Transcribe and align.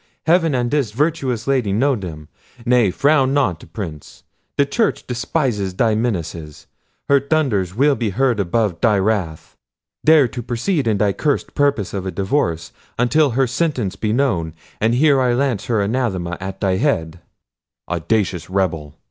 Heaven 0.25 0.55
and 0.55 0.71
this 0.71 0.93
virtuous 0.93 1.45
lady 1.45 1.71
know 1.71 1.95
them—nay, 1.95 2.89
frown 2.89 3.35
not, 3.35 3.63
Prince. 3.71 4.23
The 4.57 4.65
Church 4.65 5.05
despises 5.05 5.75
thy 5.75 5.93
menaces. 5.93 6.65
Her 7.07 7.19
thunders 7.19 7.75
will 7.75 7.93
be 7.93 8.09
heard 8.09 8.39
above 8.39 8.81
thy 8.81 8.97
wrath. 8.97 9.55
Dare 10.03 10.27
to 10.27 10.41
proceed 10.41 10.87
in 10.87 10.97
thy 10.97 11.13
cursed 11.13 11.53
purpose 11.53 11.93
of 11.93 12.07
a 12.07 12.11
divorce, 12.11 12.71
until 12.97 13.29
her 13.37 13.45
sentence 13.45 13.95
be 13.95 14.11
known, 14.11 14.55
and 14.79 14.95
here 14.95 15.21
I 15.21 15.35
lance 15.35 15.65
her 15.65 15.83
anathema 15.83 16.35
at 16.39 16.61
thy 16.61 16.77
head." 16.77 17.19
"Audacious 17.87 18.49
rebel!" 18.49 18.95